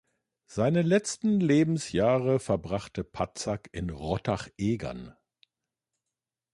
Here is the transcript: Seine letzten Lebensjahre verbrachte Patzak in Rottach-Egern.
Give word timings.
Seine 0.47 0.81
letzten 0.81 1.39
Lebensjahre 1.39 2.39
verbrachte 2.39 3.03
Patzak 3.03 3.69
in 3.71 3.91
Rottach-Egern. 3.91 5.15